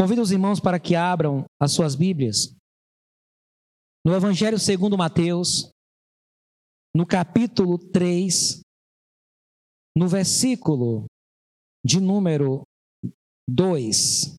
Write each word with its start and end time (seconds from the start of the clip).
Convido 0.00 0.22
os 0.22 0.30
irmãos 0.30 0.58
para 0.58 0.80
que 0.80 0.96
abram 0.96 1.44
as 1.60 1.72
suas 1.72 1.94
Bíblias. 1.94 2.56
No 4.02 4.14
Evangelho 4.14 4.58
segundo 4.58 4.96
Mateus, 4.96 5.70
no 6.96 7.06
capítulo 7.06 7.76
3, 7.76 8.62
no 9.94 10.08
versículo 10.08 11.04
de 11.84 12.00
número 12.00 12.62
2. 13.46 14.36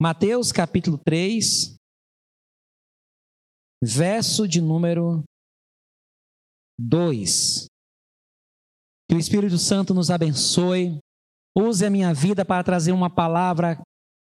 Mateus 0.00 0.52
capítulo 0.52 0.96
3, 0.96 1.74
verso 3.82 4.46
de 4.46 4.60
número 4.60 5.24
2. 6.78 7.66
Que 9.14 9.18
o 9.18 9.20
Espírito 9.20 9.58
Santo 9.58 9.94
nos 9.94 10.10
abençoe. 10.10 10.98
Use 11.56 11.86
a 11.86 11.88
minha 11.88 12.12
vida 12.12 12.44
para 12.44 12.64
trazer 12.64 12.90
uma 12.90 13.08
palavra 13.08 13.80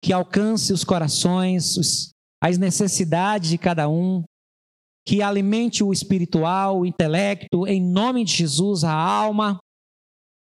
que 0.04 0.12
alcance 0.12 0.74
os 0.74 0.84
corações, 0.84 2.12
as 2.44 2.58
necessidades 2.58 3.50
de 3.50 3.58
cada 3.58 3.88
um, 3.88 4.26
que 5.08 5.22
alimente 5.22 5.86
o 5.86 5.94
espiritual, 5.94 6.82
o 6.82 6.86
intelecto, 6.86 7.66
em 7.66 7.82
nome 7.82 8.26
de 8.26 8.34
Jesus, 8.34 8.84
a 8.84 8.92
alma. 8.92 9.58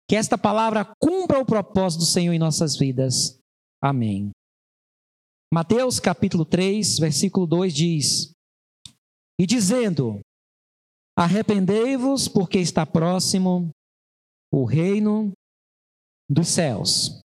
Que 0.10 0.16
esta 0.16 0.38
palavra 0.38 0.90
cumpra 0.98 1.38
o 1.38 1.46
propósito 1.46 2.00
do 2.00 2.06
Senhor 2.06 2.32
em 2.32 2.40
nossas 2.40 2.78
vidas. 2.78 3.38
Amém. 3.84 4.32
Mateus 5.54 6.00
capítulo 6.00 6.46
3, 6.46 7.00
versículo 7.00 7.46
2 7.46 7.74
diz: 7.74 8.32
E 9.38 9.46
dizendo: 9.46 10.22
Arrependei-vos, 11.18 12.30
porque 12.30 12.60
está 12.60 12.86
próximo 12.86 13.70
o 14.52 14.66
reino 14.66 15.32
dos 16.30 16.50
céus. 16.50 17.22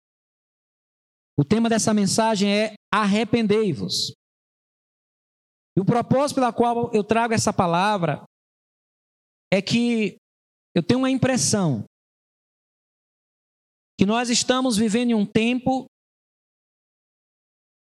O 1.38 1.44
tema 1.44 1.68
dessa 1.68 1.92
mensagem 1.92 2.52
é 2.52 2.74
arrependei-vos. 2.92 4.14
E 5.76 5.80
o 5.80 5.84
propósito 5.84 6.36
pela 6.36 6.52
qual 6.52 6.92
eu 6.92 7.02
trago 7.02 7.34
essa 7.34 7.52
palavra 7.52 8.24
é 9.52 9.60
que 9.60 10.16
eu 10.74 10.82
tenho 10.82 11.00
uma 11.00 11.10
impressão 11.10 11.84
que 13.98 14.06
nós 14.06 14.28
estamos 14.28 14.76
vivendo 14.76 15.10
em 15.10 15.14
um 15.14 15.26
tempo 15.26 15.86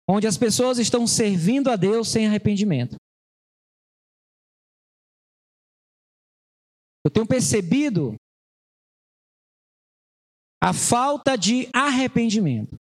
onde 0.08 0.26
as 0.26 0.36
pessoas 0.36 0.78
estão 0.78 1.06
servindo 1.06 1.70
a 1.70 1.76
Deus 1.76 2.08
sem 2.08 2.26
arrependimento. 2.26 2.96
Eu 7.04 7.10
tenho 7.10 7.26
percebido 7.26 8.16
a 10.62 10.74
falta 10.74 11.36
de 11.36 11.68
arrependimento. 11.74 12.76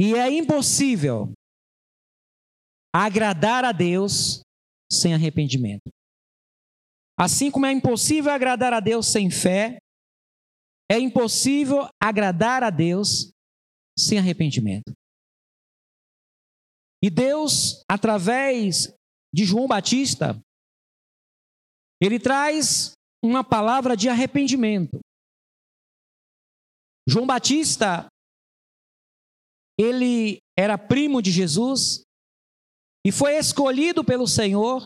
E 0.00 0.14
é 0.14 0.28
impossível 0.30 1.32
agradar 2.92 3.64
a 3.64 3.70
Deus 3.72 4.42
sem 4.90 5.14
arrependimento. 5.14 5.88
Assim 7.18 7.50
como 7.50 7.66
é 7.66 7.72
impossível 7.72 8.32
agradar 8.32 8.72
a 8.72 8.80
Deus 8.80 9.06
sem 9.06 9.30
fé, 9.30 9.78
é 10.90 10.98
impossível 10.98 11.88
agradar 12.02 12.64
a 12.64 12.70
Deus 12.70 13.30
sem 13.96 14.18
arrependimento. 14.18 14.92
E 17.02 17.08
Deus, 17.08 17.82
através 17.88 18.92
de 19.32 19.44
João 19.44 19.66
Batista, 19.66 20.40
ele 22.00 22.18
traz 22.18 22.92
uma 23.24 23.44
palavra 23.44 23.96
de 23.96 24.08
arrependimento. 24.08 25.00
João 27.08 27.26
Batista, 27.26 28.06
ele 29.78 30.38
era 30.56 30.78
primo 30.78 31.20
de 31.20 31.30
Jesus 31.30 32.02
e 33.04 33.10
foi 33.10 33.36
escolhido 33.36 34.04
pelo 34.04 34.28
Senhor 34.28 34.82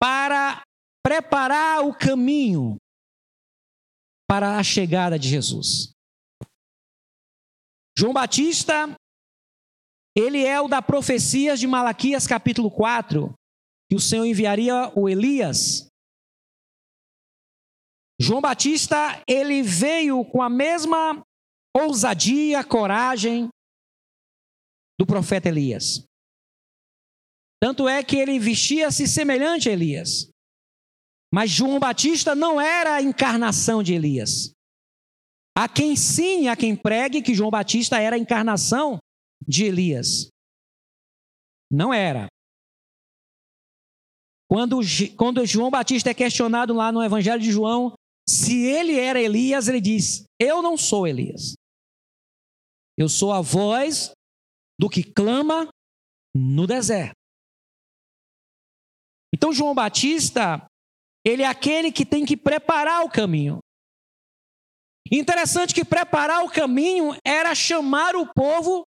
para 0.00 0.62
preparar 1.04 1.84
o 1.84 1.94
caminho 1.94 2.76
para 4.28 4.58
a 4.58 4.62
chegada 4.62 5.18
de 5.18 5.28
Jesus. 5.28 5.92
João 7.98 8.12
Batista, 8.12 8.94
ele 10.16 10.44
é 10.44 10.60
o 10.60 10.68
da 10.68 10.80
profecias 10.80 11.58
de 11.58 11.66
Malaquias 11.66 12.26
capítulo 12.26 12.70
4, 12.70 13.32
que 13.90 13.96
o 13.96 14.00
Senhor 14.00 14.24
enviaria 14.24 14.92
o 14.94 15.08
Elias 15.08 15.88
João 18.20 18.40
Batista, 18.40 19.22
ele 19.28 19.62
veio 19.62 20.24
com 20.24 20.42
a 20.42 20.50
mesma 20.50 21.22
ousadia, 21.76 22.64
coragem 22.64 23.48
do 24.98 25.06
profeta 25.06 25.48
Elias. 25.48 26.04
Tanto 27.62 27.88
é 27.88 28.02
que 28.02 28.16
ele 28.16 28.38
vestia-se 28.38 29.06
semelhante 29.06 29.68
a 29.68 29.72
Elias. 29.72 30.30
Mas 31.32 31.50
João 31.50 31.78
Batista 31.78 32.34
não 32.34 32.60
era 32.60 32.94
a 32.94 33.02
encarnação 33.02 33.82
de 33.82 33.94
Elias. 33.94 34.52
Há 35.56 35.68
quem 35.68 35.92
ensine, 35.92 36.48
há 36.48 36.56
quem 36.56 36.74
pregue 36.74 37.22
que 37.22 37.34
João 37.34 37.50
Batista 37.50 38.00
era 38.00 38.16
a 38.16 38.18
encarnação 38.18 38.98
de 39.46 39.64
Elias. 39.64 40.28
Não 41.70 41.92
era. 41.92 42.28
Quando, 44.48 44.78
quando 45.16 45.44
João 45.44 45.70
Batista 45.70 46.10
é 46.10 46.14
questionado 46.14 46.72
lá 46.72 46.90
no 46.90 47.02
Evangelho 47.02 47.42
de 47.42 47.50
João, 47.50 47.92
se 48.28 48.66
ele 48.66 48.98
era 48.98 49.20
Elias, 49.20 49.68
ele 49.68 49.80
diz: 49.80 50.24
Eu 50.38 50.60
não 50.60 50.76
sou 50.76 51.06
Elias. 51.06 51.54
Eu 52.96 53.08
sou 53.08 53.32
a 53.32 53.40
voz 53.40 54.12
do 54.78 54.90
que 54.90 55.02
clama 55.02 55.68
no 56.36 56.66
deserto. 56.66 57.14
Então, 59.34 59.52
João 59.52 59.74
Batista, 59.74 60.66
ele 61.24 61.42
é 61.42 61.46
aquele 61.46 61.90
que 61.90 62.04
tem 62.04 62.26
que 62.26 62.36
preparar 62.36 63.02
o 63.04 63.10
caminho. 63.10 63.60
Interessante 65.10 65.74
que 65.74 65.84
preparar 65.84 66.44
o 66.44 66.50
caminho 66.50 67.16
era 67.24 67.54
chamar 67.54 68.14
o 68.14 68.30
povo 68.34 68.82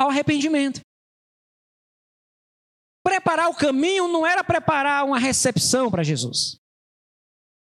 ao 0.00 0.10
arrependimento. 0.10 0.80
Preparar 3.02 3.48
o 3.48 3.56
caminho 3.56 4.06
não 4.06 4.24
era 4.24 4.44
preparar 4.44 5.04
uma 5.04 5.18
recepção 5.18 5.90
para 5.90 6.04
Jesus. 6.04 6.56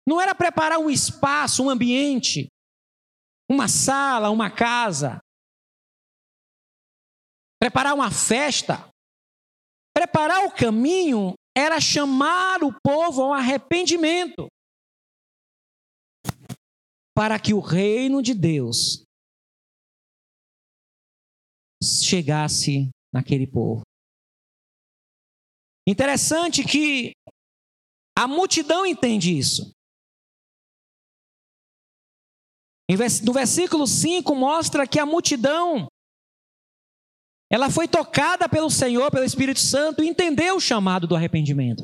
Não 0.09 0.19
era 0.19 0.33
preparar 0.33 0.79
um 0.79 0.89
espaço, 0.89 1.63
um 1.63 1.69
ambiente, 1.69 2.47
uma 3.47 3.67
sala, 3.67 4.31
uma 4.31 4.49
casa. 4.49 5.19
Preparar 7.61 7.93
uma 7.93 8.09
festa. 8.09 8.89
Preparar 9.95 10.47
o 10.47 10.51
caminho 10.51 11.35
era 11.55 11.79
chamar 11.79 12.63
o 12.63 12.73
povo 12.83 13.21
ao 13.21 13.33
arrependimento. 13.33 14.47
Para 17.15 17.39
que 17.39 17.53
o 17.53 17.59
reino 17.59 18.23
de 18.23 18.33
Deus 18.33 19.03
chegasse 21.83 22.89
naquele 23.13 23.45
povo. 23.45 23.83
Interessante 25.87 26.63
que 26.63 27.11
a 28.17 28.27
multidão 28.27 28.87
entende 28.87 29.37
isso. 29.37 29.71
No 33.23 33.33
versículo 33.33 33.85
5 33.85 34.33
mostra 34.33 34.87
que 34.87 34.99
a 34.99 35.05
multidão 35.05 35.87
ela 37.51 37.69
foi 37.69 37.87
tocada 37.87 38.47
pelo 38.47 38.69
Senhor, 38.69 39.09
pelo 39.09 39.25
Espírito 39.25 39.59
Santo, 39.59 40.03
e 40.03 40.07
entendeu 40.07 40.55
o 40.55 40.61
chamado 40.61 41.07
do 41.07 41.15
arrependimento. 41.15 41.83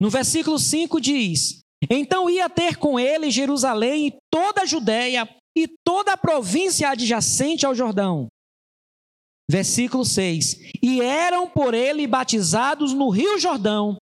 No 0.00 0.08
versículo 0.08 0.58
5 0.58 1.00
diz: 1.00 1.60
Então 1.90 2.28
ia 2.28 2.48
ter 2.48 2.76
com 2.76 2.98
ele 2.98 3.30
Jerusalém 3.30 4.08
e 4.08 4.18
toda 4.32 4.62
a 4.62 4.66
Judéia 4.66 5.28
e 5.56 5.68
toda 5.84 6.14
a 6.14 6.16
província 6.16 6.88
adjacente 6.88 7.66
ao 7.66 7.74
Jordão. 7.74 8.28
Versículo 9.50 10.04
6: 10.04 10.72
E 10.82 11.00
eram 11.02 11.48
por 11.48 11.74
ele 11.74 12.06
batizados 12.06 12.94
no 12.94 13.10
Rio 13.10 13.38
Jordão, 13.38 13.96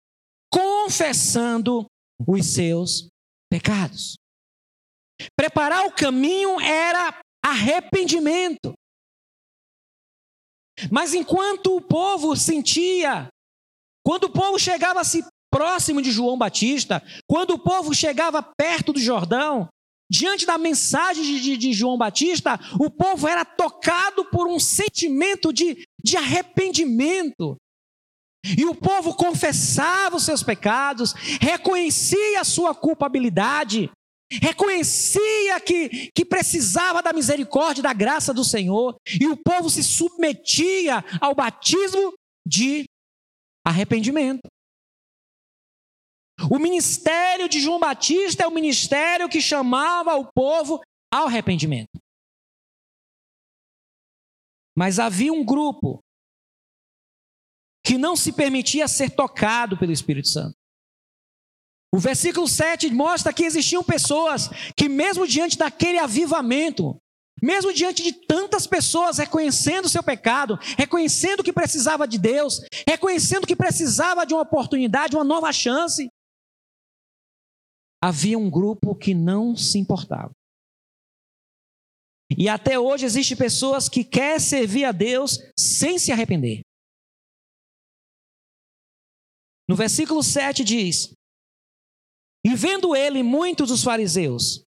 confessando 0.51 1.85
os 2.27 2.45
seus 2.45 3.07
pecados. 3.50 4.15
Preparar 5.35 5.85
o 5.85 5.91
caminho 5.91 6.59
era 6.59 7.21
arrependimento. 7.43 8.73
Mas 10.91 11.13
enquanto 11.13 11.75
o 11.75 11.81
povo 11.81 12.35
sentia, 12.35 13.27
quando 14.05 14.25
o 14.25 14.31
povo 14.31 14.57
chegava-se 14.57 15.23
próximo 15.51 16.01
de 16.01 16.11
João 16.11 16.37
Batista, 16.37 17.03
quando 17.29 17.51
o 17.51 17.59
povo 17.59 17.93
chegava 17.93 18.41
perto 18.41 18.91
do 18.91 18.99
Jordão, 18.99 19.69
diante 20.09 20.45
da 20.45 20.57
mensagem 20.57 21.23
de, 21.23 21.57
de, 21.57 21.73
João 21.73 21.97
Batista, 21.97 22.59
o 22.79 22.89
povo 22.89 23.27
era 23.27 23.45
tocado 23.45 24.25
por 24.25 24.47
um 24.47 24.59
sentimento 24.59 25.53
de, 25.53 25.85
de 26.03 26.17
arrependimento. 26.17 27.55
E 28.57 28.65
o 28.65 28.75
povo 28.75 29.15
confessava 29.15 30.17
os 30.17 30.23
seus 30.23 30.43
pecados, 30.43 31.13
reconhecia 31.39 32.41
a 32.41 32.43
sua 32.43 32.75
culpabilidade, 32.75 33.89
reconhecia 34.31 35.59
que, 35.61 36.11
que 36.11 36.25
precisava 36.25 37.01
da 37.01 37.13
misericórdia 37.13 37.81
e 37.81 37.83
da 37.83 37.93
graça 37.93 38.33
do 38.33 38.43
Senhor, 38.43 38.95
e 39.19 39.27
o 39.27 39.37
povo 39.37 39.69
se 39.69 39.83
submetia 39.83 41.03
ao 41.21 41.35
batismo 41.35 42.13
de 42.45 42.85
arrependimento. 43.65 44.47
O 46.51 46.59
ministério 46.59 47.47
de 47.47 47.59
João 47.59 47.79
Batista 47.79 48.43
é 48.43 48.47
o 48.47 48.53
ministério 48.53 49.29
que 49.29 49.39
chamava 49.39 50.15
o 50.15 50.31
povo 50.33 50.81
ao 51.11 51.27
arrependimento. 51.27 51.99
Mas 54.75 54.97
havia 54.97 55.31
um 55.31 55.45
grupo 55.45 55.99
que 57.85 57.97
não 57.97 58.15
se 58.15 58.33
permitia 58.33 58.87
ser 58.87 59.11
tocado 59.11 59.77
pelo 59.77 59.91
Espírito 59.91 60.29
Santo. 60.29 60.55
O 61.93 61.99
versículo 61.99 62.47
7 62.47 62.89
mostra 62.89 63.31
que 63.31 63.43
existiam 63.43 63.83
pessoas 63.83 64.49
que, 64.75 64.89
mesmo 64.89 65.27
diante 65.27 65.55
daquele 65.55 65.99
avivamento, 65.99 66.99
mesmo 67.39 67.71
diante 67.71 68.01
de 68.01 68.13
tantas 68.25 68.65
pessoas 68.65 69.19
reconhecendo 69.19 69.85
o 69.85 69.89
seu 69.89 70.01
pecado, 70.01 70.57
reconhecendo 70.75 71.43
que 71.43 71.53
precisava 71.53 72.07
de 72.07 72.17
Deus, 72.17 72.61
reconhecendo 72.87 73.45
que 73.45 73.55
precisava 73.55 74.25
de 74.25 74.33
uma 74.33 74.41
oportunidade, 74.41 75.15
uma 75.15 75.23
nova 75.23 75.53
chance, 75.53 76.09
havia 78.01 78.39
um 78.39 78.49
grupo 78.49 78.95
que 78.95 79.13
não 79.13 79.55
se 79.55 79.77
importava. 79.77 80.31
E 82.35 82.49
até 82.49 82.79
hoje 82.79 83.05
existe 83.05 83.35
pessoas 83.35 83.87
que 83.87 84.03
querem 84.03 84.39
servir 84.39 84.85
a 84.85 84.91
Deus 84.91 85.37
sem 85.55 85.99
se 85.99 86.11
arrepender. 86.11 86.61
No 89.69 89.75
versículo 89.75 90.23
7 90.23 90.63
diz: 90.63 91.13
e 92.45 92.55
vendo 92.55 92.95
ele 92.95 93.23
muitos 93.23 93.69
dos 93.69 93.83
fariseus 93.83 94.63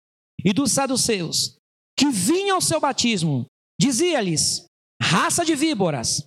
e 0.44 0.52
dos 0.52 0.72
saduceus 0.72 1.56
que 1.98 2.10
vinham 2.10 2.56
ao 2.56 2.60
seu 2.60 2.80
batismo, 2.80 3.46
dizia-lhes: 3.80 4.66
raça 5.00 5.44
de 5.44 5.54
víboras, 5.54 6.26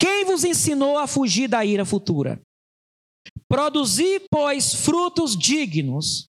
quem 0.00 0.24
vos 0.24 0.44
ensinou 0.44 0.98
a 0.98 1.06
fugir 1.06 1.48
da 1.48 1.64
ira 1.64 1.84
futura? 1.84 2.40
Produzi, 3.48 4.20
pois, 4.30 4.74
frutos 4.74 5.36
dignos 5.36 6.26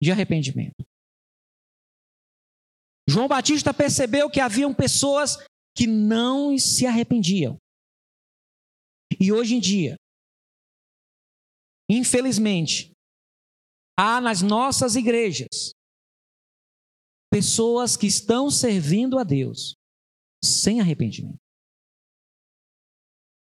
de 0.00 0.10
arrependimento. 0.10 0.84
João 3.08 3.28
Batista 3.28 3.74
percebeu 3.74 4.30
que 4.30 4.40
haviam 4.40 4.72
pessoas 4.72 5.36
que 5.76 5.86
não 5.86 6.56
se 6.56 6.86
arrependiam. 6.86 7.56
E 9.20 9.32
hoje 9.32 9.56
em 9.56 9.60
dia, 9.60 9.96
infelizmente, 11.90 12.91
há 13.98 14.20
nas 14.20 14.42
nossas 14.42 14.96
igrejas 14.96 15.72
pessoas 17.32 17.96
que 17.96 18.06
estão 18.06 18.50
servindo 18.50 19.18
a 19.18 19.24
Deus 19.24 19.74
sem 20.44 20.80
arrependimento. 20.80 21.38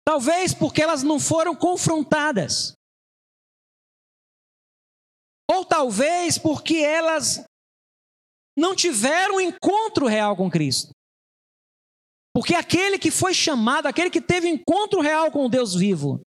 Talvez 0.06 0.54
porque 0.54 0.82
elas 0.82 1.04
não 1.04 1.20
foram 1.20 1.56
confrontadas. 1.56 2.74
Ou 5.50 5.66
talvez 5.66 6.38
porque 6.38 6.78
elas 6.78 7.44
não 8.58 8.76
tiveram 8.76 9.36
um 9.36 9.42
encontro 9.42 10.06
real 10.06 10.36
com 10.36 10.50
Cristo. 10.50 10.92
Porque 12.34 12.54
aquele 12.54 13.00
que 13.00 13.10
foi 13.10 13.34
chamado, 13.34 13.88
aquele 13.88 14.10
que 14.10 14.22
teve 14.22 14.48
encontro 14.50 15.02
real 15.02 15.32
com 15.32 15.46
o 15.46 15.50
Deus 15.50 15.74
vivo, 15.74 16.22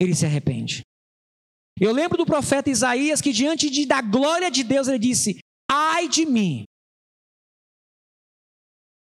ele 0.00 0.14
se 0.14 0.24
arrepende. 0.24 0.82
Eu 1.80 1.92
lembro 1.92 2.16
do 2.16 2.24
profeta 2.24 2.70
Isaías 2.70 3.20
que, 3.20 3.32
diante 3.32 3.68
de, 3.68 3.84
da 3.84 4.00
glória 4.00 4.50
de 4.50 4.64
Deus, 4.64 4.88
ele 4.88 4.98
disse: 4.98 5.38
Ai 5.70 6.08
de 6.08 6.24
mim, 6.24 6.64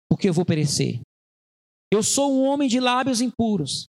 porque 0.08 0.28
eu 0.28 0.32
vou 0.32 0.44
perecer. 0.44 1.00
Eu 1.92 2.02
sou 2.02 2.32
um 2.32 2.44
homem 2.44 2.68
de 2.68 2.80
lábios 2.80 3.20
impuros. 3.20 3.86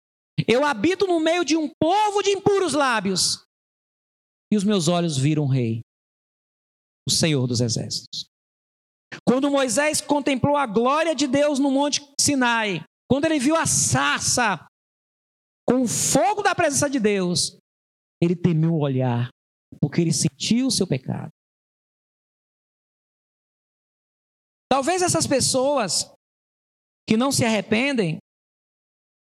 Eu 0.48 0.64
habito 0.64 1.06
no 1.06 1.20
meio 1.20 1.44
de 1.44 1.56
um 1.56 1.70
povo 1.80 2.22
de 2.22 2.30
impuros 2.30 2.72
lábios. 2.72 3.44
E 4.52 4.56
os 4.56 4.64
meus 4.64 4.88
olhos 4.88 5.16
viram 5.16 5.44
o 5.44 5.48
Rei, 5.48 5.80
o 7.06 7.10
Senhor 7.10 7.46
dos 7.46 7.60
Exércitos. 7.60 8.26
Quando 9.26 9.50
Moisés 9.50 10.00
contemplou 10.00 10.56
a 10.56 10.66
glória 10.66 11.14
de 11.14 11.26
Deus 11.26 11.58
no 11.58 11.70
Monte 11.70 12.02
Sinai, 12.20 12.84
quando 13.08 13.26
ele 13.26 13.38
viu 13.38 13.54
a 13.54 13.66
sarça 13.66 14.66
com 15.66 15.82
o 15.82 15.88
fogo 15.88 16.42
da 16.42 16.54
presença 16.54 16.90
de 16.90 16.98
Deus, 16.98 17.56
ele 18.24 18.36
temeu 18.36 18.72
o 18.74 18.82
olhar, 18.82 19.28
porque 19.80 20.00
ele 20.00 20.12
sentiu 20.12 20.66
o 20.66 20.70
seu 20.70 20.86
pecado. 20.86 21.30
Talvez 24.68 25.02
essas 25.02 25.26
pessoas 25.26 26.10
que 27.08 27.16
não 27.16 27.30
se 27.30 27.44
arrependem, 27.44 28.18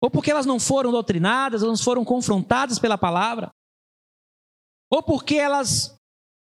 ou 0.01 0.09
porque 0.09 0.31
elas 0.31 0.45
não 0.45 0.59
foram 0.59 0.91
doutrinadas, 0.91 1.61
ou 1.61 1.69
não 1.69 1.77
foram 1.77 2.05
confrontadas 2.05 2.79
pela 2.79 2.97
palavra, 2.97 3.51
ou 4.91 5.03
porque 5.03 5.35
elas 5.35 5.95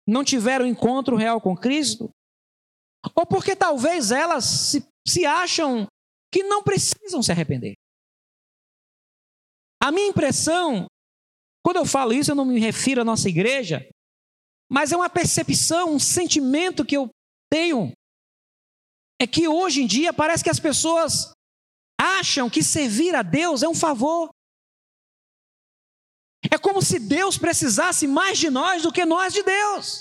não 0.07 0.25
tiveram 0.25 0.67
encontro 0.67 1.17
real 1.17 1.41
com 1.41 1.57
Cristo, 1.57 2.11
ou 3.15 3.27
porque 3.27 3.55
talvez 3.55 4.11
elas 4.11 4.45
se, 4.45 4.87
se 5.07 5.27
acham 5.27 5.87
que 6.33 6.43
não 6.43 6.63
precisam 6.63 7.23
se 7.23 7.31
arrepender. 7.31 7.75
A 9.83 9.93
minha 9.93 10.09
impressão 10.09 10.87
quando 11.65 11.77
eu 11.79 11.87
falo 11.87 12.13
isso, 12.13 12.31
eu 12.31 12.35
não 12.35 12.45
me 12.45 12.61
refiro 12.61 13.01
à 13.01 13.05
nossa 13.05 13.29
igreja, 13.29 13.89
mas 14.71 14.93
é 14.93 14.97
uma 14.97 15.09
percepção, 15.09 15.95
um 15.95 15.99
sentimento 15.99 16.85
que 16.85 16.97
eu 16.97 17.09
tenho. 17.51 17.93
É 19.19 19.27
que 19.27 19.49
hoje 19.49 19.83
em 19.83 19.87
dia 19.87 20.13
parece 20.13 20.45
que 20.45 20.51
as 20.51 20.61
pessoas 20.61 21.33
acham 21.99 22.51
que 22.51 22.63
servir 22.63 23.15
a 23.15 23.23
Deus 23.23 23.63
é 23.63 23.69
um 23.69 23.75
favor. 23.75 24.29
É 26.53 26.59
como 26.59 26.83
se 26.83 26.99
Deus 26.99 27.39
precisasse 27.39 28.07
mais 28.07 28.39
de 28.39 28.51
nós 28.51 28.83
do 28.83 28.93
que 28.93 29.07
nós 29.07 29.33
de 29.33 29.43
Deus. 29.43 30.01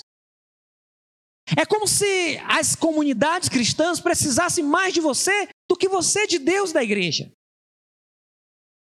É 1.56 1.64
como 1.64 1.86
se 1.86 2.38
as 2.46 2.74
comunidades 2.74 3.48
cristãs 3.48 4.00
precisassem 4.00 4.64
mais 4.64 4.92
de 4.92 5.00
você 5.00 5.48
do 5.68 5.76
que 5.76 5.88
você 5.88 6.26
de 6.26 6.38
Deus 6.38 6.72
da 6.72 6.82
igreja. 6.82 7.32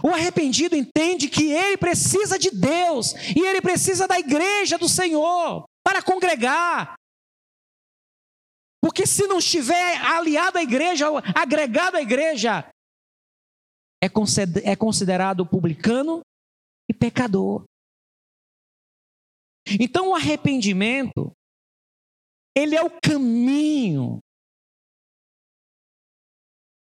O 0.04 0.10
arrependido 0.10 0.76
entende 0.76 1.30
que 1.30 1.50
ele 1.50 1.78
precisa 1.78 2.38
de 2.38 2.50
Deus 2.50 3.14
e 3.34 3.40
ele 3.40 3.62
precisa 3.62 4.06
da 4.06 4.18
igreja 4.18 4.76
do 4.76 4.86
Senhor 4.86 5.64
para 5.82 6.02
congregar. 6.02 6.94
Porque 8.82 9.06
se 9.06 9.26
não 9.26 9.38
estiver 9.38 9.96
aliado 9.96 10.58
à 10.58 10.62
igreja, 10.62 11.06
agregado 11.34 11.96
à 11.96 12.02
igreja, 12.02 12.70
é 14.02 14.76
considerado 14.76 15.46
publicano 15.46 16.20
e 16.86 16.92
pecador. 16.92 17.64
Então 19.80 20.10
o 20.10 20.14
arrependimento, 20.14 21.32
ele 22.54 22.76
é 22.76 22.82
o 22.82 22.90
caminho 23.00 24.18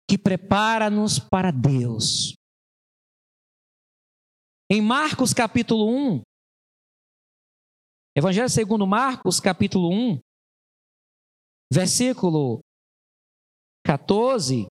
que 0.10 0.18
prepara-nos 0.18 1.20
para 1.20 1.52
Deus. 1.52 2.39
Em 4.72 4.84
Marcos 4.84 5.34
capítulo 5.34 5.88
1, 5.88 6.22
Evangelho 8.16 8.48
segundo 8.48 8.86
Marcos 8.86 9.40
capítulo 9.40 9.90
1, 9.90 10.20
versículo 11.74 12.60
14 13.84 14.68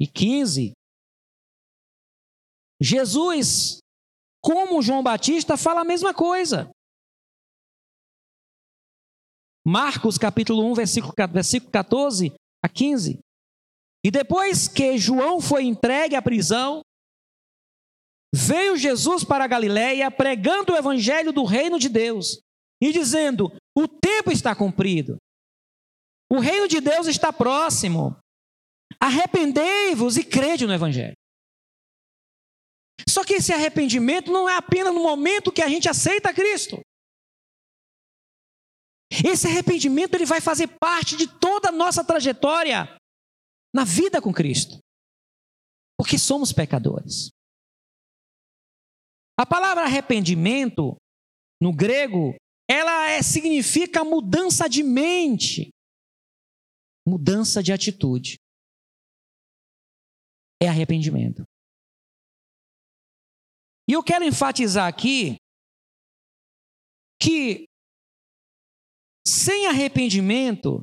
e 0.00 0.06
15, 0.06 0.72
Jesus, 2.80 3.80
como 4.42 4.80
João 4.80 5.02
Batista, 5.02 5.58
fala 5.58 5.82
a 5.82 5.84
mesma 5.84 6.14
coisa. 6.14 6.70
Marcos 9.62 10.16
capítulo 10.16 10.64
1, 10.72 10.74
versículo, 10.74 11.12
versículo 11.30 11.70
14 11.70 12.34
a 12.64 12.68
15. 12.68 13.20
E 14.04 14.10
depois 14.10 14.66
que 14.66 14.98
João 14.98 15.40
foi 15.40 15.64
entregue 15.64 16.16
à 16.16 16.22
prisão, 16.22 16.82
veio 18.34 18.76
Jesus 18.76 19.22
para 19.22 19.44
a 19.44 19.48
Galiléia 19.48 20.10
pregando 20.10 20.72
o 20.72 20.76
evangelho 20.76 21.32
do 21.32 21.44
reino 21.44 21.78
de 21.78 21.88
Deus 21.88 22.40
e 22.82 22.92
dizendo: 22.92 23.52
O 23.76 23.86
tempo 23.86 24.32
está 24.32 24.54
cumprido. 24.56 25.16
O 26.30 26.40
reino 26.40 26.66
de 26.66 26.80
Deus 26.80 27.06
está 27.06 27.32
próximo. 27.32 28.16
Arrependei-vos 28.98 30.16
e 30.16 30.24
crede 30.24 30.66
no 30.66 30.72
evangelho. 30.72 31.14
Só 33.08 33.24
que 33.24 33.34
esse 33.34 33.52
arrependimento 33.52 34.32
não 34.32 34.48
é 34.48 34.56
apenas 34.56 34.94
no 34.94 35.02
momento 35.02 35.52
que 35.52 35.62
a 35.62 35.68
gente 35.68 35.88
aceita 35.88 36.32
Cristo. 36.32 36.80
Esse 39.24 39.46
arrependimento 39.46 40.14
ele 40.14 40.24
vai 40.24 40.40
fazer 40.40 40.68
parte 40.80 41.16
de 41.16 41.26
toda 41.26 41.68
a 41.68 41.72
nossa 41.72 42.02
trajetória 42.02 42.88
na 43.74 43.84
vida 43.84 44.20
com 44.20 44.32
Cristo. 44.32 44.78
Porque 45.96 46.18
somos 46.18 46.52
pecadores. 46.52 47.30
A 49.38 49.46
palavra 49.46 49.84
arrependimento 49.84 50.96
no 51.60 51.74
grego, 51.74 52.34
ela 52.68 53.10
é, 53.10 53.22
significa 53.22 54.04
mudança 54.04 54.68
de 54.68 54.82
mente, 54.82 55.70
mudança 57.06 57.62
de 57.62 57.72
atitude. 57.72 58.36
É 60.60 60.68
arrependimento. 60.68 61.44
E 63.88 63.92
eu 63.92 64.02
quero 64.02 64.24
enfatizar 64.24 64.86
aqui 64.86 65.36
que 67.20 67.64
sem 69.26 69.66
arrependimento 69.66 70.82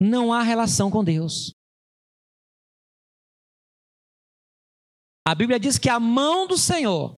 não 0.00 0.32
há 0.32 0.42
relação 0.42 0.90
com 0.90 1.02
Deus. 1.02 1.52
A 5.26 5.34
Bíblia 5.34 5.58
diz 5.58 5.78
que 5.78 5.88
a 5.88 5.98
mão 5.98 6.46
do 6.46 6.58
Senhor 6.58 7.14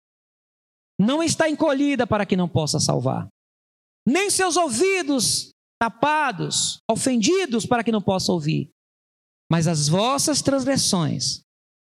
não 0.99 1.23
está 1.23 1.49
encolhida 1.49 2.07
para 2.07 2.25
que 2.25 2.37
não 2.37 2.49
possa 2.49 2.79
salvar, 2.79 3.29
nem 4.07 4.31
seus 4.31 4.57
ouvidos 4.57 5.51
tapados, 5.81 6.79
ofendidos 6.91 7.67
para 7.67 7.85
que 7.85 7.93
não 7.93 8.01
possa 8.01 8.33
ouvir. 8.33 8.71
Mas 9.51 9.67
as 9.67 9.89
vossas 9.89 10.41
transgressões, 10.41 11.43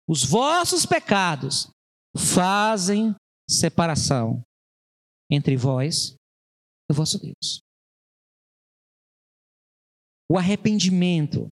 os 0.08 0.24
vossos 0.24 0.86
pecados, 0.86 1.70
fazem 2.16 3.16
separação 3.50 4.42
entre 5.30 5.58
vós 5.58 6.16
e 6.90 6.94
o 6.94 6.96
vosso 6.96 7.20
Deus. 7.20 7.62
O 10.32 10.38
arrependimento 10.38 11.48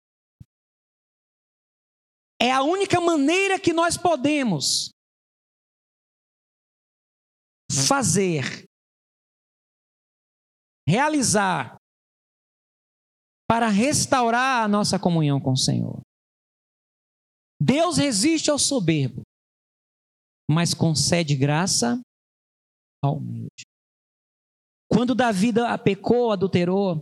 é 2.42 2.52
a 2.52 2.64
única 2.64 3.00
maneira 3.00 3.60
que 3.60 3.72
nós 3.72 3.96
podemos 3.96 4.90
fazer, 7.88 8.66
realizar, 10.90 11.78
para 13.48 13.68
restaurar 13.68 14.64
a 14.64 14.68
nossa 14.68 14.98
comunhão 14.98 15.40
com 15.40 15.52
o 15.52 15.58
Senhor. 15.58 16.02
Deus 17.62 17.98
resiste 17.98 18.50
ao 18.50 18.58
soberbo, 18.58 19.22
mas 20.50 20.74
concede 20.74 21.36
graça 21.36 22.02
ao 23.04 23.18
humilde. 23.18 23.64
Quando 24.92 25.14
Davi 25.14 25.50
pecou, 25.84 26.32
adulterou, 26.32 27.02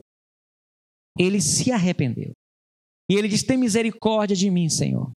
ele 1.17 1.39
se 1.39 1.71
arrependeu. 1.71 2.33
E 3.09 3.13
ele 3.15 3.27
diz: 3.27 3.41
Tem 3.41 3.57
misericórdia 3.57 4.35
de 4.35 4.49
mim, 4.51 4.69
Senhor. 4.69 5.11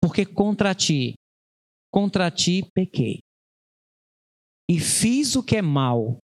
Porque 0.00 0.24
contra 0.24 0.74
ti, 0.74 1.14
contra 1.92 2.30
ti 2.30 2.62
pequei. 2.74 3.18
E 4.70 4.78
fiz 4.78 5.34
o 5.34 5.42
que 5.42 5.56
é 5.56 5.62
mal 5.62 6.18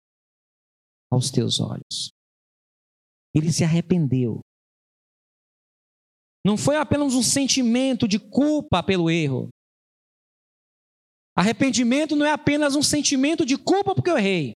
aos 1.12 1.32
teus 1.32 1.60
olhos. 1.60 2.12
Ele 3.34 3.52
se 3.52 3.64
arrependeu. 3.64 4.42
Não 6.46 6.58
foi 6.58 6.76
apenas 6.76 7.14
um 7.14 7.24
sentimento 7.24 8.08
de 8.08 8.20
culpa 8.20 8.84
pelo 8.84 9.10
erro. 9.10 9.50
Arrependimento 11.36 12.16
não 12.16 12.26
é 12.26 12.32
apenas 12.32 12.76
um 12.76 12.84
sentimento 12.84 13.46
de 13.46 13.58
culpa 13.58 13.96
porque 13.96 14.10
eu 14.10 14.18
errei. 14.18 14.54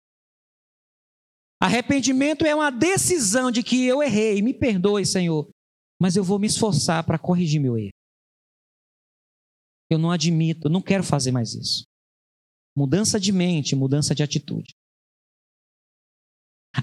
Arrependimento 1.60 2.46
é 2.46 2.54
uma 2.54 2.70
decisão 2.70 3.50
de 3.50 3.64
que 3.64 3.84
eu 3.86 4.04
errei, 4.04 4.44
me 4.44 4.54
perdoe, 4.54 5.06
Senhor, 5.06 5.50
mas 6.00 6.16
eu 6.16 6.24
vou 6.24 6.38
me 6.38 6.46
esforçar 6.46 7.04
para 7.04 7.18
corrigir 7.18 7.60
meu 7.60 7.76
erro. 7.78 7.97
Eu 9.90 9.98
não 9.98 10.12
admito, 10.12 10.70
não 10.70 10.82
quero 10.82 11.04
fazer 11.04 11.32
mais 11.32 11.54
isso. 11.54 11.86
Mudança 12.76 13.20
de 13.20 13.32
mente, 13.32 13.76
mudança 13.76 14.14
de 14.14 14.22
atitude. 14.22 14.76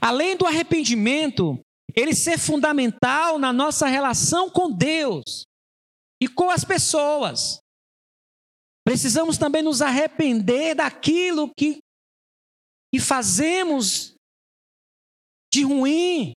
Além 0.01 0.37
do 0.37 0.47
arrependimento, 0.47 1.61
ele 1.95 2.15
ser 2.15 2.39
fundamental 2.39 3.39
na 3.39 3.53
nossa 3.53 3.87
relação 3.87 4.51
com 4.51 4.71
Deus 4.71 5.45
e 6.21 6.29
com 6.29 6.51
as 6.51 6.65
pessoas. 6.65 7.61
Precisamos 8.85 9.39
também 9.39 9.63
nos 9.63 9.81
arrepender 9.81 10.75
daquilo 10.75 11.53
que, 11.55 11.79
que 12.93 13.01
fazemos 13.01 14.15
de 15.53 15.63
ruim 15.63 16.33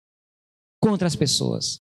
contra 0.81 1.07
as 1.07 1.15
pessoas. 1.15 1.79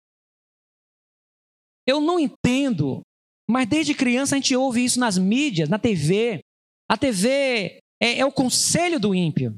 Eu 1.86 2.00
não 2.00 2.18
entendo, 2.18 3.02
mas 3.48 3.68
desde 3.68 3.94
criança 3.94 4.34
a 4.34 4.38
gente 4.38 4.56
ouve 4.56 4.84
isso 4.84 4.98
nas 4.98 5.18
mídias, 5.18 5.68
na 5.68 5.78
TV. 5.78 6.40
A 6.88 6.96
TV 6.96 7.80
é, 8.00 8.18
é 8.18 8.24
o 8.24 8.32
conselho 8.32 8.98
do 8.98 9.14
ímpio. 9.14 9.54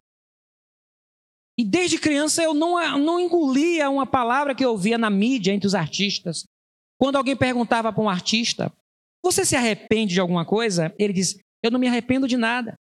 E 1.59 1.65
desde 1.65 1.99
criança 1.99 2.43
eu 2.43 2.53
não, 2.53 2.99
não 2.99 3.19
engolia 3.19 3.89
uma 3.89 4.07
palavra 4.07 4.55
que 4.55 4.65
eu 4.65 4.71
ouvia 4.71 4.99
na 4.99 5.09
mídia 5.09 5.53
entre 5.53 5.67
os 5.67 5.75
artistas. 5.75 6.45
Quando 7.01 7.17
alguém 7.17 7.37
perguntava 7.37 7.93
para 7.93 8.03
um 8.03 8.09
artista: 8.09 8.73
Você 9.25 9.45
se 9.45 9.57
arrepende 9.57 10.15
de 10.15 10.21
alguma 10.21 10.45
coisa? 10.45 10.95
Ele 10.99 11.13
diz: 11.13 11.39
Eu 11.63 11.71
não 11.71 11.81
me 11.81 11.89
arrependo 11.89 12.29
de 12.29 12.37
nada. 12.37 12.75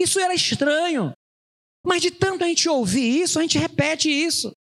Isso 0.00 0.18
era 0.20 0.34
estranho. 0.34 1.12
Mas 1.86 2.02
de 2.02 2.10
tanto 2.10 2.44
a 2.44 2.48
gente 2.48 2.68
ouvir 2.68 3.22
isso, 3.22 3.38
a 3.38 3.42
gente 3.42 3.58
repete 3.58 4.10
isso. 4.10 4.52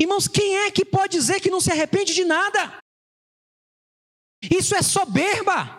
Irmãos, 0.00 0.26
quem 0.26 0.58
é 0.58 0.70
que 0.70 0.84
pode 0.84 1.16
dizer 1.16 1.40
que 1.40 1.50
não 1.50 1.60
se 1.60 1.70
arrepende 1.70 2.12
de 2.12 2.24
nada? 2.24 2.78
Isso 4.50 4.74
é 4.74 4.82
soberba. 4.82 5.78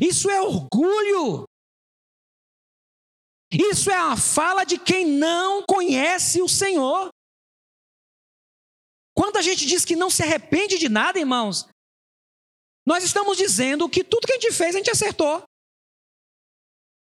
Isso 0.00 0.30
é 0.30 0.40
orgulho. 0.40 1.44
Isso 3.52 3.90
é 3.90 3.96
a 3.96 4.16
fala 4.16 4.64
de 4.64 4.78
quem 4.78 5.04
não 5.04 5.64
conhece 5.66 6.40
o 6.40 6.48
Senhor. 6.48 7.10
Quando 9.16 9.36
a 9.36 9.42
gente 9.42 9.66
diz 9.66 9.84
que 9.84 9.96
não 9.96 10.08
se 10.08 10.22
arrepende 10.22 10.78
de 10.78 10.88
nada, 10.88 11.18
irmãos, 11.18 11.66
nós 12.86 13.02
estamos 13.04 13.36
dizendo 13.36 13.88
que 13.88 14.04
tudo 14.04 14.26
que 14.26 14.32
a 14.32 14.38
gente 14.38 14.52
fez 14.52 14.74
a 14.74 14.78
gente 14.78 14.90
acertou. 14.90 15.42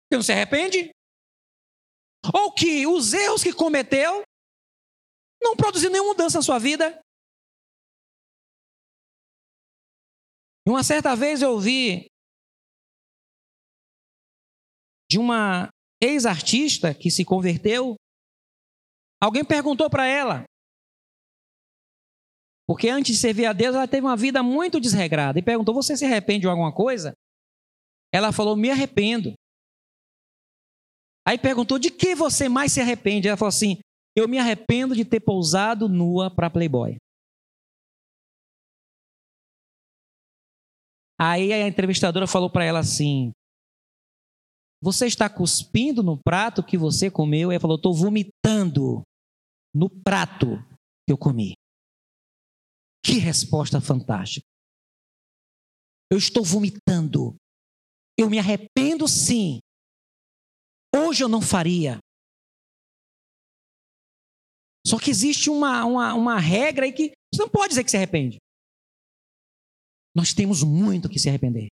Que 0.10 0.16
não 0.16 0.24
se 0.24 0.32
arrepende. 0.32 0.90
Ou 2.34 2.54
que 2.54 2.88
os 2.88 3.14
erros 3.14 3.44
que 3.44 3.54
cometeu 3.54 4.24
não 5.42 5.56
produziram 5.56 5.92
nenhuma 5.92 6.12
mudança 6.12 6.38
na 6.38 6.42
sua 6.42 6.58
vida. 6.58 7.00
Uma 10.70 10.84
certa 10.84 11.16
vez 11.16 11.42
eu 11.42 11.54
ouvi 11.54 12.06
de 15.10 15.18
uma 15.18 15.70
ex-artista 16.00 16.94
que 16.94 17.10
se 17.10 17.26
converteu, 17.26 17.96
alguém 19.20 19.44
perguntou 19.44 19.90
para 19.90 20.06
ela, 20.06 20.44
porque 22.68 22.88
antes 22.88 23.16
de 23.16 23.20
servir 23.20 23.48
a 23.48 23.54
Deus, 23.54 23.76
ela 23.76 23.88
teve 23.88 24.06
uma 24.06 24.16
vida 24.16 24.44
muito 24.44 24.80
desregrada. 24.80 25.40
E 25.40 25.42
perguntou: 25.42 25.74
Você 25.74 25.98
se 25.98 26.06
arrepende 26.06 26.42
de 26.42 26.48
alguma 26.48 26.72
coisa? 26.72 27.14
Ela 28.14 28.32
falou: 28.32 28.56
Me 28.56 28.70
arrependo. 28.70 29.34
Aí 31.28 31.40
perguntou: 31.40 31.80
De 31.80 31.90
que 31.90 32.14
você 32.14 32.48
mais 32.48 32.72
se 32.72 32.80
arrepende? 32.80 33.28
Ela 33.28 33.38
falou 33.38 33.50
assim: 33.50 33.80
Eu 34.16 34.28
me 34.28 34.38
arrependo 34.38 34.96
de 34.96 35.04
ter 35.04 35.20
pousado 35.20 35.90
nua 35.90 36.30
para 36.30 36.48
Playboy. 36.48 36.96
Aí 41.20 41.52
a 41.52 41.68
entrevistadora 41.68 42.26
falou 42.26 42.50
para 42.50 42.64
ela 42.64 42.80
assim: 42.80 43.32
você 44.82 45.06
está 45.08 45.30
cuspindo 45.30 46.02
no 46.02 46.18
prato 46.18 46.64
que 46.64 46.78
você 46.78 47.12
comeu? 47.12 47.52
Ele 47.52 47.60
falou: 47.60 47.76
Estou 47.76 47.94
vomitando 47.94 49.04
no 49.76 49.90
prato 49.90 50.58
que 51.06 51.12
eu 51.12 51.18
comi. 51.18 51.54
Que 53.04 53.14
resposta 53.14 53.82
fantástica. 53.82 54.46
Eu 56.10 56.18
estou 56.18 56.44
vomitando. 56.44 57.36
Eu 58.18 58.30
me 58.30 58.40
arrependo 58.40 59.08
sim. 59.08 59.60
Hoje 60.96 61.24
eu 61.24 61.30
não 61.30 61.42
faria. 61.42 62.00
Só 64.88 64.98
que 64.98 65.12
existe 65.12 65.50
uma, 65.50 65.86
uma, 65.86 66.14
uma 66.14 66.40
regra 66.40 66.86
aí 66.86 66.94
que 66.94 67.12
você 67.34 67.44
não 67.44 67.50
pode 67.50 67.70
dizer 67.70 67.84
que 67.84 67.92
se 67.92 67.98
arrepende. 67.98 68.38
Nós 70.20 70.34
temos 70.34 70.64
muito 70.64 71.08
que 71.08 71.18
se 71.18 71.30
arrepender. 71.30 71.70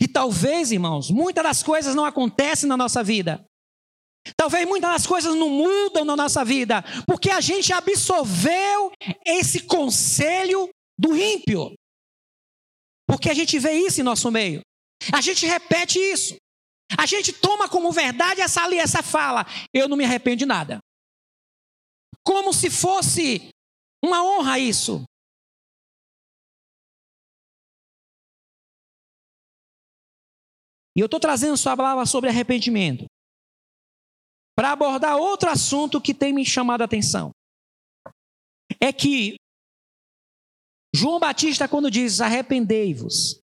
E 0.00 0.08
talvez, 0.08 0.72
irmãos, 0.72 1.12
muitas 1.12 1.44
das 1.44 1.62
coisas 1.62 1.94
não 1.94 2.04
acontecem 2.04 2.68
na 2.68 2.76
nossa 2.76 3.04
vida. 3.04 3.44
Talvez 4.36 4.66
muitas 4.66 4.90
das 4.90 5.06
coisas 5.06 5.32
não 5.36 5.48
mudam 5.48 6.04
na 6.04 6.16
nossa 6.16 6.44
vida, 6.44 6.82
porque 7.06 7.30
a 7.30 7.40
gente 7.40 7.72
absorveu 7.72 8.90
esse 9.24 9.60
conselho 9.60 10.68
do 10.98 11.16
ímpio. 11.16 11.72
Porque 13.06 13.30
a 13.30 13.34
gente 13.34 13.56
vê 13.60 13.74
isso 13.74 14.00
em 14.00 14.04
nosso 14.04 14.28
meio. 14.32 14.60
A 15.12 15.20
gente 15.20 15.46
repete 15.46 16.00
isso. 16.00 16.34
A 16.98 17.06
gente 17.06 17.32
toma 17.32 17.68
como 17.68 17.92
verdade 17.92 18.40
essa, 18.40 18.68
essa 18.74 19.04
fala. 19.04 19.46
Eu 19.72 19.88
não 19.88 19.96
me 19.96 20.04
arrependo 20.04 20.38
de 20.38 20.46
nada. 20.46 20.80
Como 22.26 22.52
se 22.52 22.68
fosse 22.68 23.50
uma 24.04 24.24
honra 24.24 24.58
isso. 24.58 25.04
E 30.98 31.00
eu 31.00 31.04
estou 31.04 31.20
trazendo 31.20 31.56
sua 31.56 31.76
palavra 31.76 32.04
sobre 32.04 32.28
arrependimento 32.28 33.06
para 34.56 34.72
abordar 34.72 35.16
outro 35.16 35.48
assunto 35.48 36.00
que 36.00 36.12
tem 36.12 36.32
me 36.32 36.44
chamado 36.44 36.82
a 36.82 36.86
atenção. 36.86 37.30
É 38.80 38.92
que 38.92 39.36
João 40.92 41.20
Batista, 41.20 41.68
quando 41.68 41.88
diz 41.88 42.20
arrependei-vos, 42.20 43.40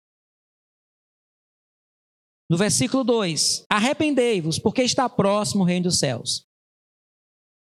no 2.51 2.57
versículo 2.57 3.05
2: 3.05 3.67
arrependei-vos, 3.71 4.59
porque 4.59 4.83
está 4.83 5.07
próximo 5.07 5.63
o 5.63 5.67
reino 5.67 5.85
dos 5.85 5.99
céus. 5.99 6.47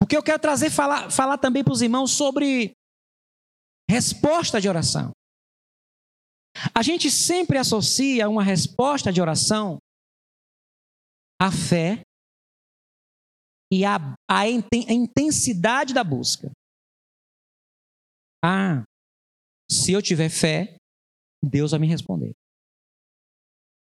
Porque 0.00 0.16
eu 0.16 0.22
quero 0.22 0.40
trazer, 0.40 0.70
falar, 0.70 1.10
falar 1.10 1.38
também 1.38 1.64
para 1.64 1.72
os 1.72 1.82
irmãos 1.82 2.12
sobre 2.12 2.76
resposta 3.90 4.60
de 4.60 4.68
oração. 4.68 5.10
A 6.74 6.82
gente 6.82 7.10
sempre 7.10 7.58
associa 7.58 8.28
uma 8.28 8.42
resposta 8.42 9.12
de 9.12 9.20
oração 9.20 9.78
à 11.40 11.50
fé 11.50 12.02
e 13.72 13.84
à, 13.84 13.96
à 14.30 14.48
intensidade 14.48 15.92
da 15.92 16.04
busca. 16.04 16.50
Ah, 18.44 18.84
se 19.70 19.92
eu 19.92 20.02
tiver 20.02 20.28
fé, 20.28 20.76
Deus 21.42 21.72
vai 21.72 21.80
me 21.80 21.88
responder. 21.88 22.32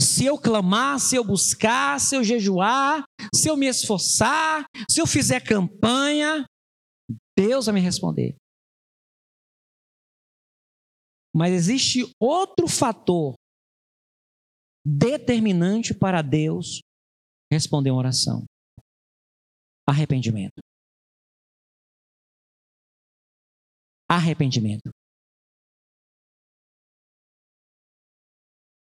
Se 0.01 0.25
eu 0.25 0.37
clamar, 0.37 0.99
se 0.99 1.15
eu 1.15 1.23
buscar, 1.23 1.99
se 1.99 2.15
eu 2.15 2.23
jejuar, 2.23 3.03
se 3.33 3.49
eu 3.49 3.55
me 3.55 3.67
esforçar, 3.67 4.65
se 4.89 4.99
eu 4.99 5.07
fizer 5.07 5.41
campanha, 5.41 6.45
Deus 7.37 7.67
vai 7.67 7.75
me 7.75 7.81
responder. 7.81 8.35
Mas 11.39 11.53
existe 11.53 11.99
outro 12.19 12.67
fator 12.67 13.33
determinante 14.85 15.97
para 15.97 16.21
Deus 16.21 16.81
responder 17.49 17.91
uma 17.91 17.99
oração: 17.99 18.43
arrependimento. 19.87 20.59
Arrependimento. 24.11 24.89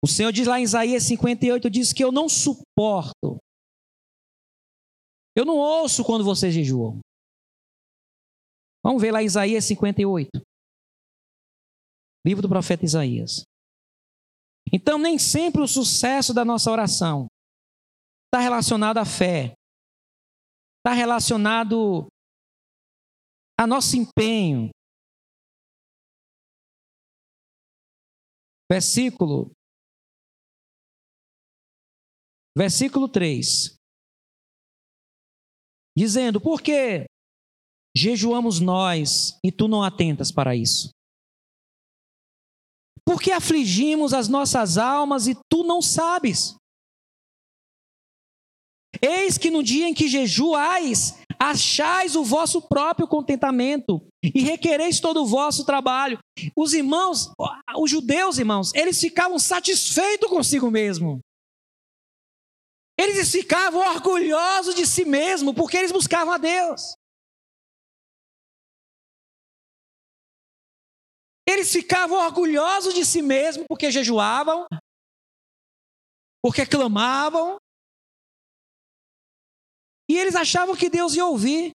O 0.04 0.08
Senhor 0.10 0.34
diz 0.34 0.46
lá 0.46 0.60
em 0.60 0.64
Isaías 0.64 1.04
58, 1.04 1.70
diz 1.70 1.94
que 1.94 2.04
eu 2.04 2.12
não 2.12 2.28
suporto. 2.28 3.38
Eu 5.34 5.46
não 5.46 5.56
ouço 5.56 6.04
quando 6.04 6.26
vocês 6.26 6.54
jejuam. 6.54 7.00
Vamos 8.84 9.02
ver 9.02 9.14
lá 9.14 9.24
Isaías 9.24 9.64
58. 9.64 10.30
Livro 12.26 12.42
do 12.42 12.50
profeta 12.50 12.86
Isaías. 12.86 13.44
Então, 14.72 14.98
nem 14.98 15.20
sempre 15.20 15.62
o 15.62 15.68
sucesso 15.68 16.34
da 16.34 16.46
nossa 16.46 16.72
oração 16.72 17.28
está 18.26 18.42
relacionado 18.42 18.98
à 18.98 19.06
fé, 19.06 19.54
está 20.80 20.94
relacionado 20.96 22.08
a 23.60 23.68
nosso 23.68 23.96
empenho. 23.96 24.70
Versículo 28.72 29.52
Versículo 32.56 33.10
3. 33.10 33.76
Dizendo: 35.98 36.40
Por 36.40 36.62
que 36.62 37.06
jejuamos 37.96 38.60
nós 38.60 39.40
e 39.44 39.52
tu 39.52 39.68
não 39.68 39.84
atentas 39.84 40.32
para 40.32 40.56
isso? 40.56 40.90
Por 43.06 43.22
que 43.22 43.32
afligimos 43.32 44.14
as 44.14 44.28
nossas 44.28 44.78
almas 44.78 45.28
e 45.28 45.36
tu 45.50 45.64
não 45.64 45.82
sabes? 45.82 46.56
Eis 49.02 49.38
que 49.38 49.50
no 49.50 49.64
dia 49.64 49.88
em 49.88 49.94
que 49.94 50.08
jejuais, 50.08 51.18
achais 51.40 52.16
o 52.16 52.24
vosso 52.24 52.62
próprio 52.62 53.08
contentamento 53.08 54.02
e 54.24 54.42
requereis 54.42 55.00
todo 55.00 55.22
o 55.22 55.26
vosso 55.26 55.66
trabalho. 55.66 56.18
Os 56.56 56.74
irmãos, 56.74 57.32
os 57.78 57.92
judeus, 57.92 58.38
irmãos, 58.38 58.74
eles 58.74 59.00
ficavam 59.00 59.38
satisfeitos 59.38 60.30
consigo 60.30 60.72
mesmo. 60.72 61.20
Eles 62.98 63.32
ficavam 63.32 63.82
orgulhosos 63.82 64.76
de 64.76 64.86
si 64.86 65.04
mesmo 65.04 65.54
porque 65.54 65.78
eles 65.78 65.92
buscavam 65.92 66.34
a 66.34 66.38
Deus. 66.38 66.94
Eles 71.48 71.72
ficavam 71.72 72.18
orgulhosos 72.18 72.94
de 72.94 73.06
si 73.06 73.22
mesmo 73.22 73.66
porque 73.68 73.92
jejuavam, 73.92 74.66
porque 76.42 76.66
clamavam. 76.66 77.58
E 80.10 80.18
eles 80.18 80.36
achavam 80.36 80.76
que 80.76 80.90
Deus 80.90 81.16
ia 81.16 81.26
ouvir. 81.26 81.72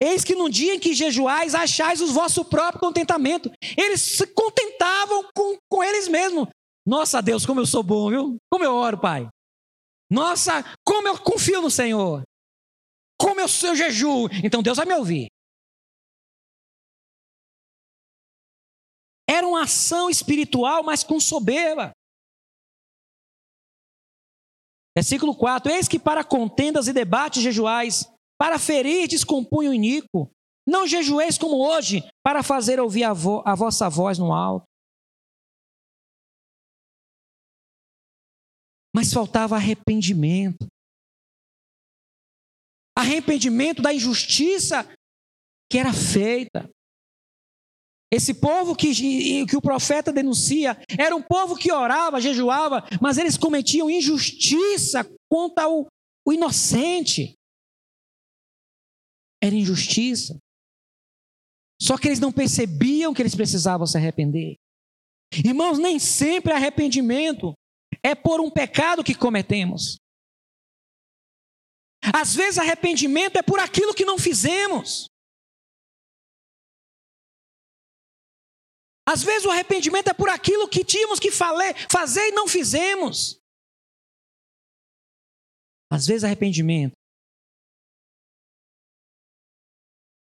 Eis 0.00 0.22
que 0.22 0.34
no 0.34 0.48
dia 0.48 0.74
em 0.74 0.80
que 0.80 0.94
jejuais, 0.94 1.54
achais 1.54 2.00
o 2.00 2.12
vosso 2.12 2.44
próprio 2.44 2.80
contentamento. 2.80 3.50
Eles 3.76 4.00
se 4.00 4.26
contentavam 4.28 5.28
com, 5.34 5.56
com 5.68 5.82
eles 5.82 6.06
mesmos. 6.06 6.48
Nossa 6.86 7.20
Deus, 7.20 7.44
como 7.44 7.60
eu 7.60 7.66
sou 7.66 7.82
bom, 7.82 8.08
viu? 8.08 8.36
Como 8.50 8.64
eu 8.64 8.74
oro, 8.74 9.00
Pai. 9.00 9.28
Nossa, 10.10 10.64
como 10.86 11.08
eu 11.08 11.18
confio 11.18 11.60
no 11.60 11.70
Senhor. 11.70 12.22
Como 13.20 13.40
eu 13.40 13.48
sou 13.48 13.74
jejum. 13.74 14.28
Então 14.42 14.62
Deus 14.62 14.76
vai 14.76 14.86
me 14.86 14.94
ouvir. 14.94 15.28
Era 19.48 19.56
uma 19.56 19.62
ação 19.62 20.10
espiritual, 20.10 20.82
mas 20.82 21.02
com 21.02 21.18
soberba. 21.18 21.92
Versículo 24.96 25.34
4: 25.34 25.72
Eis 25.72 25.88
que 25.88 25.98
para 25.98 26.22
contendas 26.22 26.88
e 26.88 26.92
debates 26.92 27.42
jejuais, 27.42 28.04
para 28.38 28.58
ferir 28.58 29.08
descompunho 29.08 29.72
iníquo, 29.72 30.30
não 30.66 30.86
jejueis 30.86 31.38
como 31.38 31.56
hoje, 31.56 32.02
para 32.22 32.42
fazer 32.42 32.78
ouvir 32.78 33.04
a, 33.04 33.12
vo 33.12 33.42
a 33.46 33.54
vossa 33.54 33.88
voz 33.88 34.18
no 34.18 34.32
alto. 34.32 34.68
mas 38.98 39.12
faltava 39.12 39.54
arrependimento. 39.54 40.66
Arrependimento 42.98 43.80
da 43.80 43.94
injustiça 43.94 44.84
que 45.70 45.78
era 45.78 45.92
feita. 45.92 46.68
Esse 48.10 48.32
povo 48.32 48.74
que, 48.74 49.44
que 49.46 49.56
o 49.56 49.60
profeta 49.60 50.10
denuncia 50.10 50.80
era 50.98 51.14
um 51.14 51.22
povo 51.22 51.56
que 51.56 51.70
orava, 51.70 52.20
jejuava, 52.20 52.82
mas 53.02 53.18
eles 53.18 53.36
cometiam 53.36 53.90
injustiça 53.90 55.04
contra 55.30 55.68
o, 55.68 55.86
o 56.26 56.32
inocente. 56.32 57.34
Era 59.42 59.54
injustiça. 59.54 60.38
Só 61.80 61.98
que 61.98 62.08
eles 62.08 62.18
não 62.18 62.32
percebiam 62.32 63.12
que 63.12 63.20
eles 63.20 63.34
precisavam 63.34 63.86
se 63.86 63.96
arrepender. 63.96 64.56
Irmãos, 65.44 65.78
nem 65.78 65.98
sempre 65.98 66.52
arrependimento 66.52 67.52
é 68.02 68.14
por 68.14 68.40
um 68.40 68.50
pecado 68.50 69.04
que 69.04 69.14
cometemos. 69.14 69.98
Às 72.02 72.34
vezes, 72.34 72.58
arrependimento 72.58 73.36
é 73.36 73.42
por 73.42 73.58
aquilo 73.60 73.94
que 73.94 74.04
não 74.04 74.18
fizemos. 74.18 75.08
Às 79.10 79.22
vezes, 79.22 79.46
o 79.46 79.50
arrependimento 79.50 80.08
é 80.08 80.12
por 80.12 80.28
aquilo 80.28 80.68
que 80.68 80.84
tínhamos 80.84 81.18
que 81.18 81.30
fazer 81.30 82.28
e 82.28 82.32
não 82.32 82.46
fizemos. 82.46 83.40
Às 85.90 86.06
vezes, 86.06 86.24
arrependimento 86.24 86.92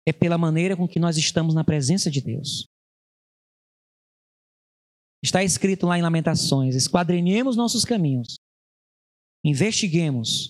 é 0.07 0.13
pela 0.13 0.37
maneira 0.37 0.77
com 0.77 0.87
que 0.87 0.99
nós 0.99 1.17
estamos 1.17 1.53
na 1.53 1.65
presença 1.65 2.09
de 2.09 2.21
Deus. 2.21 2.65
Está 5.21 5.43
escrito 5.43 5.85
lá 5.85 5.97
em 5.97 6.01
Lamentações: 6.01 6.73
esquadrinhemos 6.73 7.57
nossos 7.57 7.83
caminhos, 7.83 8.37
investiguemos 9.43 10.47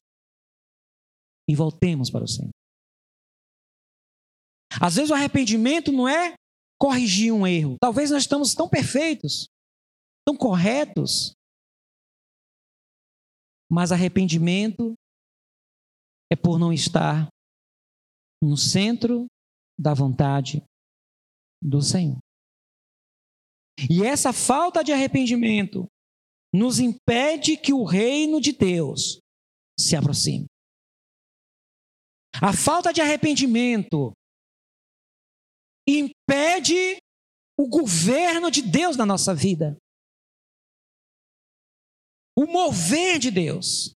e 1.49 1.55
voltemos 1.55 2.11
para 2.11 2.23
o 2.23 2.27
Senhor. 2.27 2.51
Às 4.79 4.95
vezes 4.95 5.09
o 5.09 5.15
arrependimento 5.15 5.91
não 5.91 6.07
é 6.07 6.35
corrigir 6.81 7.31
um 7.31 7.45
erro. 7.45 7.77
Talvez 7.79 8.09
nós 8.09 8.23
estamos 8.23 8.55
tão 8.55 8.67
perfeitos, 8.67 9.47
tão 10.27 10.35
corretos. 10.35 11.31
Mas 13.71 13.91
arrependimento 13.91 14.95
é 16.31 16.35
por 16.35 16.57
não 16.57 16.73
estar 16.73 17.27
no 18.43 18.57
centro 18.57 19.27
da 19.79 19.93
vontade 19.93 20.63
do 21.63 21.83
Senhor. 21.83 22.17
E 23.87 24.03
essa 24.03 24.33
falta 24.33 24.83
de 24.83 24.91
arrependimento 24.91 25.85
nos 26.53 26.79
impede 26.79 27.57
que 27.57 27.71
o 27.71 27.83
reino 27.83 28.41
de 28.41 28.53
Deus 28.53 29.19
se 29.79 29.95
aproxime. 29.95 30.47
A 32.41 32.53
falta 32.53 32.91
de 32.91 33.01
arrependimento 33.01 34.11
impede 35.87 36.97
o 37.59 37.67
governo 37.67 38.49
de 38.49 38.61
Deus 38.61 38.95
na 38.97 39.05
nossa 39.05 39.33
vida. 39.33 39.77
o 42.37 42.45
mover 42.45 43.19
de 43.19 43.29
Deus. 43.29 43.93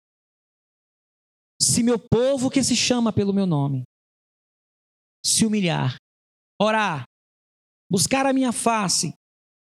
Se 1.61 1.81
meu 1.81 1.97
povo 1.97 2.49
que 2.49 2.63
se 2.63 2.75
chama 2.75 3.11
pelo 3.11 3.33
meu 3.33 3.45
nome 3.45 3.83
se 5.25 5.43
humilhar, 5.43 5.95
orar, 6.61 7.03
buscar 7.89 8.27
a 8.27 8.33
minha 8.33 8.51
face 8.51 9.11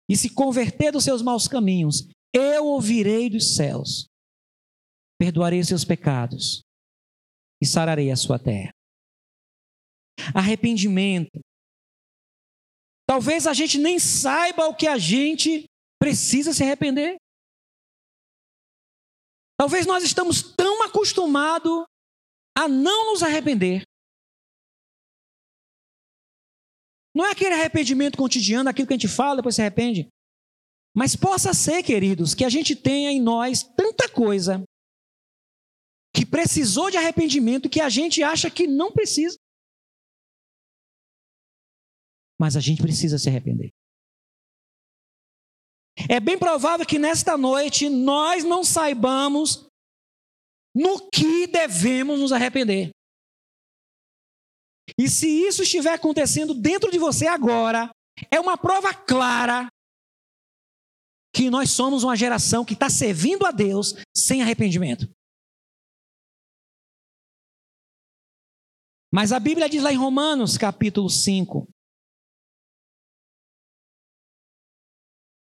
e 0.07 0.15
se 0.15 0.31
converter 0.31 0.91
dos 0.91 1.03
seus 1.03 1.23
maus 1.23 1.47
caminhos, 1.47 2.07
eu 2.31 2.65
ouvirei 2.65 3.31
dos 3.31 3.55
céus, 3.55 4.05
perdoarei 5.19 5.63
seus 5.63 5.83
pecados 5.83 6.61
e 7.59 7.65
sararei 7.65 8.11
a 8.11 8.15
sua 8.15 8.37
terra. 8.37 8.71
Arrependimento. 10.35 11.39
Talvez 13.07 13.45
a 13.45 13.53
gente 13.53 13.77
nem 13.77 13.99
saiba 13.99 14.65
o 14.67 14.75
que 14.75 14.87
a 14.87 14.97
gente 14.97 15.65
precisa 16.01 16.53
se 16.53 16.63
arrepender. 16.63 17.17
Talvez 19.57 19.85
nós 19.85 20.03
estamos 20.03 20.41
tão 20.41 20.83
acostumados 20.83 21.85
a 22.57 22.67
não 22.67 23.11
nos 23.11 23.23
arrepender. 23.23 23.83
Não 27.15 27.25
é 27.25 27.31
aquele 27.31 27.53
arrependimento 27.53 28.17
cotidiano, 28.17 28.69
aquilo 28.69 28.87
que 28.87 28.93
a 28.93 28.97
gente 28.97 29.07
fala, 29.07 29.37
depois 29.37 29.55
se 29.55 29.61
arrepende. 29.61 30.09
Mas 30.95 31.15
possa 31.15 31.53
ser, 31.53 31.83
queridos, 31.83 32.33
que 32.33 32.43
a 32.43 32.49
gente 32.49 32.75
tenha 32.75 33.11
em 33.11 33.21
nós 33.21 33.63
tanta 33.63 34.09
coisa 34.09 34.63
que 36.13 36.25
precisou 36.25 36.89
de 36.89 36.97
arrependimento 36.97 37.69
que 37.69 37.81
a 37.81 37.89
gente 37.89 38.23
acha 38.23 38.49
que 38.49 38.65
não 38.65 38.91
precisa. 38.91 39.37
Mas 42.39 42.55
a 42.55 42.59
gente 42.59 42.81
precisa 42.81 43.17
se 43.17 43.29
arrepender. 43.29 43.71
É 46.09 46.19
bem 46.19 46.37
provável 46.37 46.85
que 46.85 46.99
nesta 46.99 47.37
noite 47.37 47.89
nós 47.89 48.43
não 48.43 48.63
saibamos 48.63 49.67
no 50.75 51.09
que 51.09 51.47
devemos 51.47 52.19
nos 52.19 52.33
arrepender. 52.33 52.89
E 54.99 55.09
se 55.09 55.27
isso 55.27 55.63
estiver 55.63 55.93
acontecendo 55.93 56.53
dentro 56.53 56.91
de 56.91 56.99
você 56.99 57.27
agora, 57.27 57.89
é 58.31 58.39
uma 58.39 58.57
prova 58.57 58.93
clara 58.93 59.67
que 61.33 61.49
nós 61.49 61.71
somos 61.71 62.03
uma 62.03 62.15
geração 62.15 62.63
que 62.63 62.73
está 62.73 62.89
servindo 62.89 63.45
a 63.45 63.51
Deus 63.51 63.93
sem 64.15 64.41
arrependimento. 64.41 65.09
Mas 69.13 69.31
a 69.31 69.39
Bíblia 69.39 69.69
diz 69.69 69.81
lá 69.81 69.91
em 69.91 69.97
Romanos, 69.97 70.57
capítulo 70.57 71.09
5, 71.09 71.67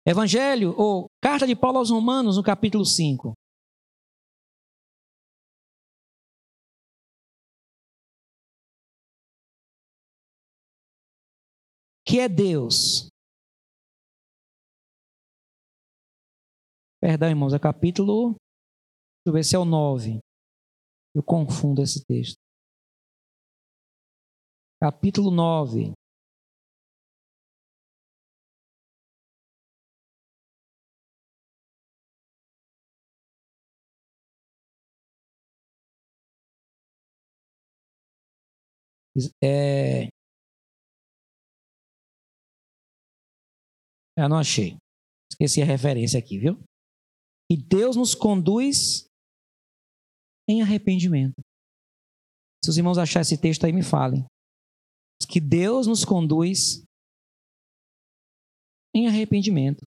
Evangelho, 0.06 0.74
ou 0.76 1.06
carta 1.22 1.46
de 1.46 1.54
Paulo 1.54 1.78
aos 1.78 1.90
Romanos, 1.90 2.36
no 2.36 2.42
capítulo 2.42 2.84
5. 2.84 3.34
Que 12.04 12.18
é 12.18 12.28
Deus. 12.28 13.08
Perdão, 17.00 17.28
irmãos, 17.28 17.54
é 17.54 17.58
capítulo. 17.58 18.34
Deixa 18.34 19.28
eu 19.28 19.32
ver 19.32 19.44
se 19.44 19.54
é 19.54 19.58
o 19.58 19.64
9. 19.64 20.18
Eu 21.14 21.22
confundo 21.22 21.80
esse 21.80 22.04
texto. 22.04 22.36
Capítulo 24.80 25.30
9. 25.30 25.92
É... 39.42 40.08
Eu 44.16 44.28
não 44.28 44.38
achei. 44.38 44.76
Esqueci 45.30 45.62
a 45.62 45.64
referência 45.64 46.18
aqui, 46.18 46.38
viu? 46.38 46.62
E 47.50 47.56
Deus 47.56 47.96
nos 47.96 48.14
conduz 48.14 49.06
em 50.48 50.62
arrependimento. 50.62 51.40
Se 52.64 52.70
os 52.70 52.76
irmãos 52.76 52.98
acharem 52.98 53.22
esse 53.22 53.40
texto 53.40 53.64
aí, 53.64 53.72
me 53.72 53.82
falem. 53.82 54.24
Que 55.28 55.40
Deus 55.40 55.86
nos 55.86 56.04
conduz 56.04 56.84
em 58.94 59.08
arrependimento. 59.08 59.82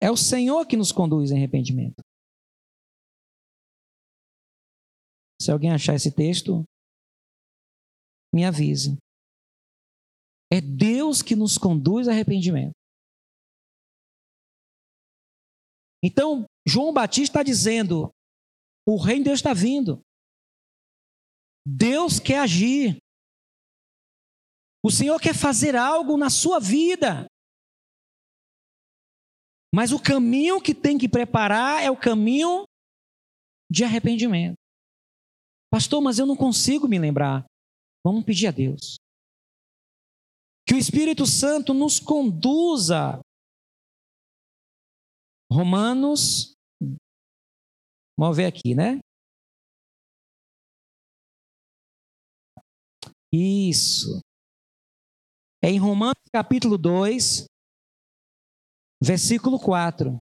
É 0.00 0.10
o 0.10 0.16
Senhor 0.16 0.66
que 0.66 0.76
nos 0.76 0.92
conduz 0.92 1.30
em 1.30 1.36
arrependimento. 1.36 2.00
Se 5.40 5.50
alguém 5.50 5.72
achar 5.72 5.94
esse 5.94 6.14
texto, 6.14 6.64
me 8.34 8.44
avise. 8.44 8.98
É 10.52 10.60
Deus 10.60 11.22
que 11.22 11.36
nos 11.36 11.56
conduz 11.56 12.08
a 12.08 12.12
arrependimento. 12.12 12.72
Então, 16.02 16.44
João 16.66 16.92
Batista 16.92 17.38
está 17.38 17.42
dizendo: 17.42 18.10
o 18.86 18.96
reino 18.96 19.20
de 19.20 19.30
Deus 19.30 19.38
está 19.38 19.54
vindo. 19.54 20.00
Deus 21.66 22.18
quer 22.20 22.40
agir. 22.40 22.98
O 24.84 24.90
Senhor 24.90 25.18
quer 25.18 25.34
fazer 25.34 25.76
algo 25.76 26.18
na 26.18 26.28
sua 26.28 26.60
vida. 26.60 27.26
Mas 29.74 29.92
o 29.92 30.00
caminho 30.00 30.60
que 30.60 30.74
tem 30.74 30.98
que 30.98 31.08
preparar 31.08 31.82
é 31.82 31.90
o 31.90 31.98
caminho 31.98 32.64
de 33.70 33.82
arrependimento. 33.82 34.54
Pastor, 35.72 36.02
mas 36.02 36.18
eu 36.18 36.26
não 36.26 36.36
consigo 36.36 36.86
me 36.86 36.98
lembrar. 36.98 37.44
Vamos 38.04 38.24
pedir 38.24 38.48
a 38.48 38.50
Deus. 38.50 38.96
Que 40.68 40.74
o 40.74 40.78
Espírito 40.78 41.24
Santo 41.24 41.72
nos 41.72 41.98
conduza. 41.98 43.20
Romanos, 45.50 46.52
vamos 48.18 48.36
ver 48.36 48.46
aqui, 48.46 48.74
né? 48.74 48.98
Isso. 53.32 54.20
É 55.62 55.68
em 55.68 55.78
Romanos 55.78 56.20
capítulo 56.30 56.76
2, 56.76 57.46
versículo 59.02 59.58
4. 59.58 60.18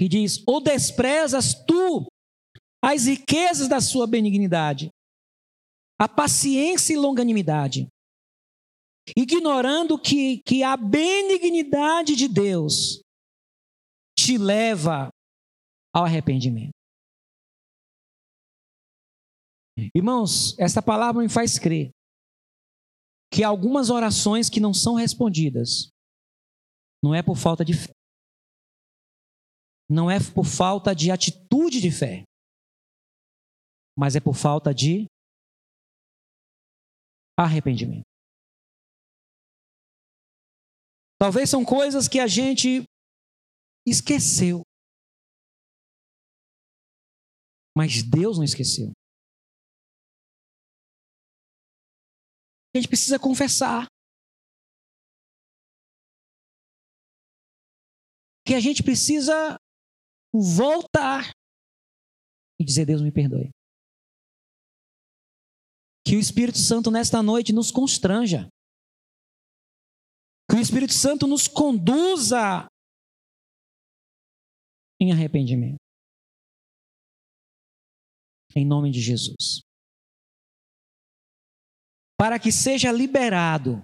Que 0.00 0.08
diz: 0.08 0.42
Ou 0.46 0.60
desprezas 0.60 1.54
tu 1.66 2.08
as 2.82 3.06
riquezas 3.06 3.68
da 3.68 3.80
sua 3.80 4.06
benignidade, 4.06 4.90
a 5.98 6.08
paciência 6.08 6.92
e 6.92 6.96
longanimidade, 6.96 7.88
ignorando 9.16 9.98
que, 9.98 10.42
que 10.42 10.62
a 10.62 10.76
benignidade 10.76 12.14
de 12.14 12.28
Deus 12.28 13.00
te 14.16 14.38
leva 14.38 15.10
ao 15.94 16.04
arrependimento. 16.04 16.72
Irmãos, 19.94 20.58
essa 20.58 20.82
palavra 20.82 21.22
me 21.22 21.28
faz 21.28 21.58
crer 21.58 21.90
que 23.32 23.44
algumas 23.44 23.90
orações 23.90 24.48
que 24.50 24.60
não 24.60 24.74
são 24.74 24.94
respondidas 24.94 25.90
não 27.02 27.14
é 27.14 27.22
por 27.22 27.36
falta 27.36 27.64
de 27.64 27.74
fé, 27.74 27.92
não 29.88 30.10
é 30.10 30.18
por 30.34 30.44
falta 30.44 30.94
de 30.94 31.10
atitude 31.10 31.80
de 31.80 31.90
fé, 31.90 32.24
mas 33.98 34.14
é 34.14 34.20
por 34.20 34.34
falta 34.34 34.72
de 34.72 35.06
arrependimento. 37.36 38.06
Talvez 41.20 41.50
são 41.50 41.64
coisas 41.64 42.06
que 42.06 42.20
a 42.20 42.28
gente 42.28 42.84
esqueceu. 43.84 44.62
Mas 47.76 48.04
Deus 48.08 48.38
não 48.38 48.44
esqueceu. 48.44 48.92
A 52.72 52.78
gente 52.78 52.86
precisa 52.86 53.18
confessar. 53.18 53.88
Que 58.46 58.54
a 58.54 58.60
gente 58.60 58.80
precisa 58.84 59.58
voltar 60.32 61.32
e 62.60 62.64
dizer: 62.64 62.86
Deus 62.86 63.02
me 63.02 63.10
perdoe. 63.10 63.50
Que 66.08 66.16
o 66.16 66.18
Espírito 66.18 66.56
Santo 66.56 66.90
nesta 66.90 67.22
noite 67.22 67.52
nos 67.52 67.70
constranja. 67.70 68.48
Que 70.50 70.56
o 70.56 70.58
Espírito 70.58 70.94
Santo 70.94 71.26
nos 71.26 71.46
conduza 71.46 72.66
em 74.98 75.12
arrependimento. 75.12 75.76
Em 78.56 78.64
nome 78.64 78.90
de 78.90 79.02
Jesus. 79.02 79.60
Para 82.18 82.38
que 82.38 82.50
seja 82.50 82.90
liberado 82.90 83.82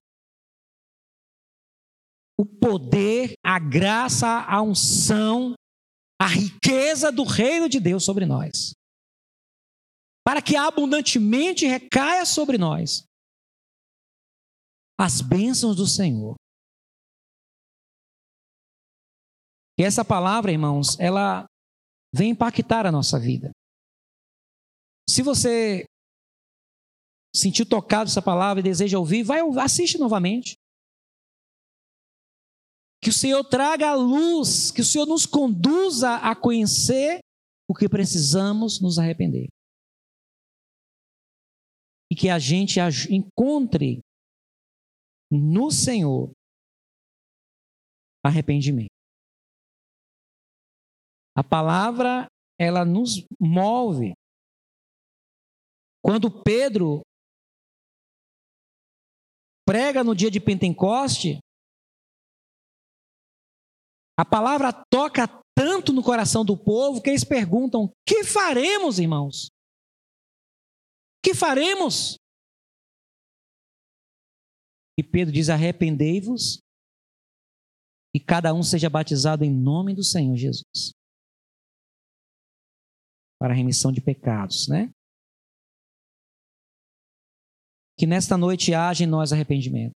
o 2.41 2.47
poder, 2.47 3.35
a 3.45 3.59
graça, 3.59 4.47
a 4.49 4.63
unção, 4.63 5.53
a 6.19 6.27
riqueza 6.27 7.13
do 7.13 7.23
reino 7.23 7.69
de 7.69 7.79
Deus 7.79 8.03
sobre 8.03 8.25
nós. 8.25 8.73
Para 10.25 10.41
que 10.41 10.57
abundantemente 10.57 11.67
recaia 11.67 12.25
sobre 12.25 12.57
nós 12.57 13.05
as 14.99 15.21
bênçãos 15.21 15.77
do 15.77 15.87
Senhor. 15.87 16.35
E 19.79 19.83
essa 19.83 20.05
palavra, 20.05 20.53
irmãos, 20.53 20.99
ela 21.01 21.47
vem 22.15 22.31
impactar 22.31 22.87
a 22.87 22.93
nossa 22.93 23.19
vida. 23.19 23.51
Se 25.11 25.21
você 25.21 25.85
sentiu 27.35 27.69
tocado 27.69 28.09
essa 28.09 28.23
palavra 28.23 28.61
e 28.61 28.63
deseja 28.63 28.99
ouvir, 28.99 29.25
vai 29.25 29.41
assiste 29.61 29.99
novamente. 29.99 30.55
Que 33.03 33.11
o 33.11 33.13
Senhor 33.13 33.45
traga 33.45 33.91
a 33.91 33.95
luz, 33.95 34.71
que 34.71 34.81
o 34.81 34.85
Senhor 34.85 35.07
nos 35.07 35.27
conduza 35.27 36.17
a 36.17 36.35
conhecer 36.35 37.19
o 37.69 37.75
que 37.75 37.89
precisamos 37.89 38.81
nos 38.81 38.99
arrepender. 38.99 39.49
E 42.15 42.17
que 42.17 42.31
a 42.31 42.39
gente 42.39 42.79
encontre 43.11 43.99
no 45.29 45.69
Senhor 45.69 46.31
arrependimento. 48.25 48.87
A 51.37 51.43
palavra, 51.43 52.29
ela 52.57 52.85
nos 52.85 53.27
move. 53.41 54.13
Quando 56.05 56.31
Pedro 56.31 57.03
prega 59.67 60.05
no 60.05 60.15
dia 60.15 60.31
de 60.31 60.39
Pentecoste, 60.39 61.41
a 64.17 64.25
palavra 64.25 64.73
toca 64.89 65.27
tanto 65.59 65.93
no 65.93 66.01
coração 66.01 66.45
do 66.45 66.57
povo 66.57 67.03
que 67.03 67.11
eles 67.11 67.25
perguntam: 67.25 67.91
que 68.07 68.23
faremos, 68.23 69.01
irmãos? 69.01 69.49
Que 71.25 71.35
faremos? 71.35 72.19
E 74.99 75.03
Pedro 75.03 75.33
diz: 75.33 75.49
arrependei-vos 75.49 76.59
e 78.15 78.21
cada 78.21 78.53
um 78.53 78.63
seja 78.63 78.91
batizado 78.91 79.43
em 79.43 79.51
nome 79.51 79.95
do 79.95 80.05
Senhor 80.05 80.37
Jesus 80.37 80.93
para 83.41 83.53
a 83.53 83.57
remissão 83.57 83.91
de 83.91 84.01
pecados, 84.01 84.69
né? 84.69 84.93
Que 87.99 88.07
nesta 88.07 88.37
noite 88.37 88.75
haja 88.75 89.05
em 89.05 89.07
nós 89.07 89.33
arrependimento. 89.33 89.93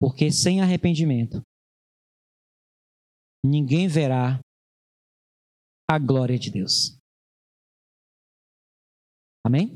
Porque 0.00 0.30
sem 0.30 0.60
arrependimento, 0.60 1.40
ninguém 3.44 3.88
verá 3.88 4.40
a 5.90 5.98
glória 5.98 6.38
de 6.38 6.50
Deus. 6.50 7.03
Amém? 9.44 9.74